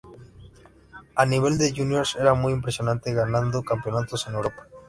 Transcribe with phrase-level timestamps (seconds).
[1.15, 4.67] A nivel de juniors era muy impresionante, ganando campeonatos en Europa.